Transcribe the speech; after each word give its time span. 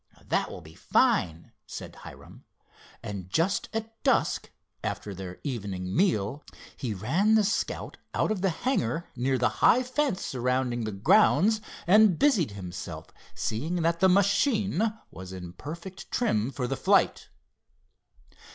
"That 0.25 0.49
will 0.49 0.61
be 0.61 0.73
fine," 0.73 1.51
said 1.67 1.97
Hiram, 1.97 2.43
and 3.03 3.29
just 3.29 3.69
at 3.71 4.01
dusk, 4.01 4.49
after 4.83 5.13
their 5.13 5.39
evening 5.43 5.95
meal, 5.95 6.43
he 6.75 6.91
ran 6.95 7.35
the 7.35 7.43
Scout 7.43 7.97
out 8.15 8.31
of 8.31 8.41
the 8.41 8.49
hangar 8.49 9.05
near 9.15 9.37
the 9.37 9.47
high 9.61 9.83
fence 9.83 10.25
surrounding 10.25 10.85
the 10.85 10.91
grounds, 10.91 11.61
and 11.85 12.17
busied 12.17 12.49
himself 12.53 13.09
seeing 13.35 13.83
that 13.83 13.99
the 13.99 14.09
machine 14.09 14.81
was 15.11 15.31
in 15.33 15.53
perfect 15.53 16.09
trim 16.09 16.49
for 16.49 16.65
the 16.65 16.75
flight. 16.75 17.29